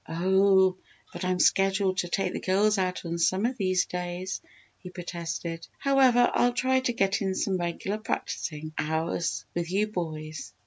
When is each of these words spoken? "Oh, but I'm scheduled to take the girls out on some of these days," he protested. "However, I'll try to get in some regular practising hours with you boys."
"Oh, 0.09 0.77
but 1.13 1.23
I'm 1.23 1.37
scheduled 1.37 1.99
to 1.99 2.07
take 2.07 2.33
the 2.33 2.39
girls 2.39 2.79
out 2.79 3.05
on 3.05 3.19
some 3.19 3.45
of 3.45 3.55
these 3.57 3.85
days," 3.85 4.41
he 4.79 4.89
protested. 4.89 5.67
"However, 5.77 6.31
I'll 6.33 6.53
try 6.53 6.79
to 6.79 6.91
get 6.93 7.21
in 7.21 7.35
some 7.35 7.57
regular 7.57 7.99
practising 7.99 8.73
hours 8.79 9.45
with 9.53 9.69
you 9.69 9.85
boys." 9.85 10.53